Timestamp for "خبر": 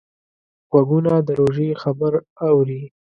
1.81-2.13